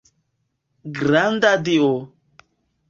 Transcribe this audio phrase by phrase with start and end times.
[0.99, 1.95] Granda Dio!